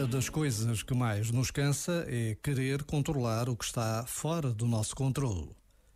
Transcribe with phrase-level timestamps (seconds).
[0.00, 4.66] Uma das coisas que mais nos cansa é querer controlar o que está fora do
[4.66, 5.50] nosso controle.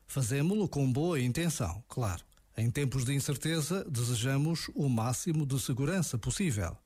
[0.07, 2.23] Fazemos-lo com boa intenção, claro.
[2.55, 6.77] Em tempos de incerteza, desejamos o máximo de segurança possível.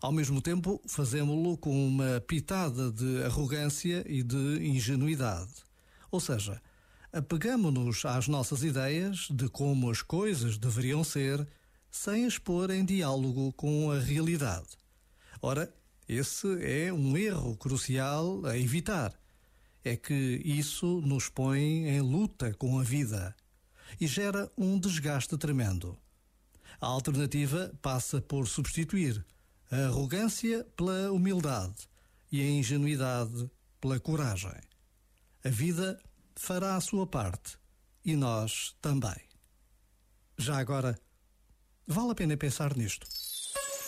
[0.00, 5.54] Ao mesmo tempo, fazemos-lo com uma pitada de arrogância e de ingenuidade.
[6.10, 6.60] Ou seja,
[7.12, 11.46] apegamos-nos às nossas ideias de como as coisas deveriam ser,
[11.88, 14.70] sem expor em diálogo com a realidade.
[15.40, 15.72] Ora,
[16.08, 19.12] esse é um erro crucial a evitar.
[19.84, 23.34] É que isso nos põe em luta com a vida
[24.00, 25.98] e gera um desgaste tremendo.
[26.80, 29.24] A alternativa passa por substituir
[29.70, 31.88] a arrogância pela humildade
[32.30, 34.60] e a ingenuidade pela coragem.
[35.44, 36.00] A vida
[36.36, 37.58] fará a sua parte
[38.04, 39.16] e nós também.
[40.38, 40.98] Já agora,
[41.86, 43.06] vale a pena pensar nisto.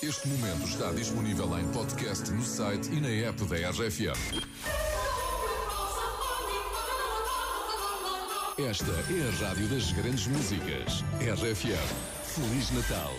[0.02, 4.42] Este momento está disponível em podcast no site e na app da RFM.
[8.58, 11.02] Esta é a rádio das grandes músicas.
[11.20, 11.78] RFM.
[12.24, 13.14] Feliz Natal.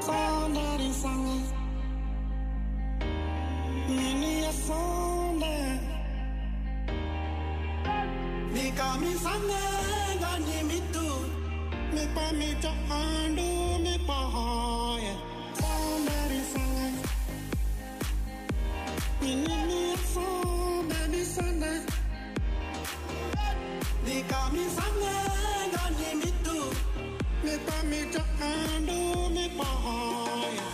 [0.00, 1.48] Saudade sangat
[11.98, 13.94] me pa me to undo me
[15.02, 15.16] yeah.
[15.60, 16.40] Somebody.
[19.20, 21.64] We need me a somebody song.
[24.04, 25.02] They call me song,
[25.74, 26.66] don't need me too.
[27.44, 29.68] Me pa me to undo me pa
[30.54, 30.67] yeah.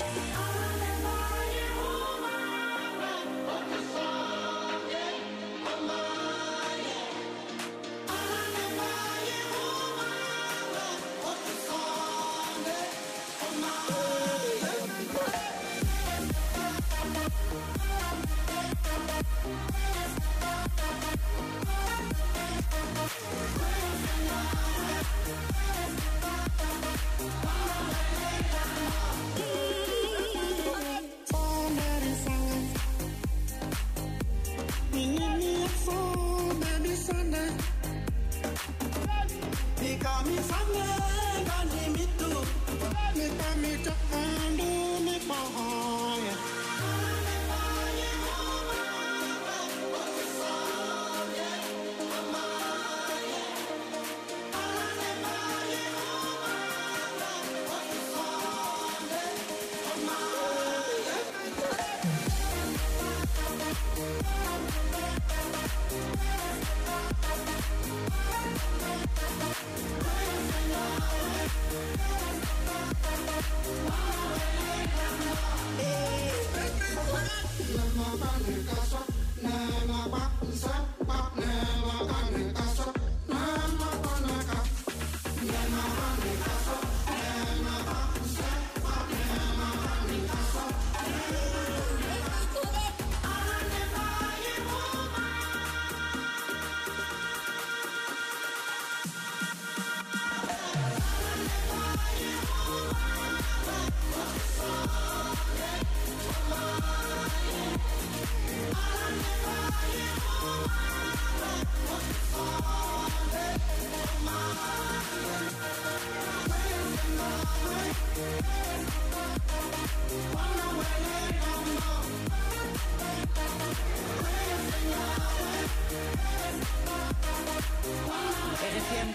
[40.04, 40.88] kami sange
[41.48, 42.28] gani mitu.
[43.16, 43.94] Mita mita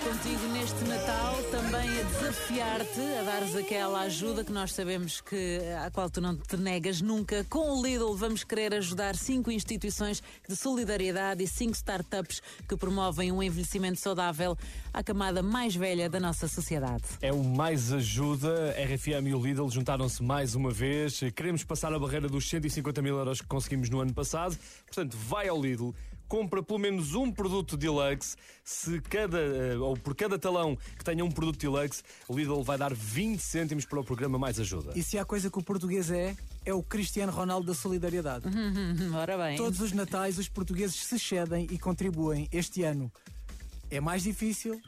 [0.09, 5.91] contigo neste Natal, também a desafiar-te a dares aquela ajuda que nós sabemos que à
[5.91, 7.45] qual tu não te negas nunca.
[7.47, 13.31] Com o Lidl vamos querer ajudar cinco instituições de solidariedade e cinco startups que promovem
[13.31, 14.57] um envelhecimento saudável
[14.91, 17.03] à camada mais velha da nossa sociedade.
[17.21, 18.73] É o Mais Ajuda.
[18.79, 21.19] RFM e o Lidl juntaram-se mais uma vez.
[21.35, 24.57] Queremos passar a barreira dos 150 mil euros que conseguimos no ano passado.
[24.87, 25.93] Portanto, vai ao Lidl,
[26.29, 28.37] compra pelo menos um produto deluxe.
[28.63, 32.77] Se cada, eh, ou por cada talão que tenha um produto deluxe, o Lidl vai
[32.77, 34.93] dar 20 cêntimos para o programa Mais Ajuda.
[34.95, 38.45] E se há coisa que o português é, é o Cristiano Ronaldo da solidariedade.
[39.13, 39.57] Ora bem.
[39.57, 42.47] Todos os natais os portugueses se cedem e contribuem.
[42.51, 43.11] Este ano
[43.89, 44.79] é mais difícil,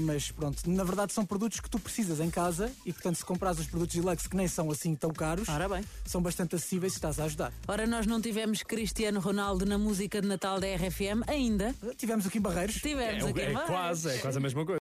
[0.00, 3.58] mas pronto, na verdade são produtos que tu precisas em casa e portanto se compras
[3.58, 5.84] os produtos deluxe que nem são assim tão caros, Ora bem.
[6.04, 7.52] são bastante acessíveis e estás a ajudar.
[7.66, 11.74] Ora, nós não tivemos Cristiano Ronaldo na música de Natal da RFM ainda.
[11.96, 12.76] Tivemos aqui em Barreiros.
[12.76, 13.66] Tivemos É, aqui é mais.
[13.66, 14.74] quase, é quase a mesma coisa.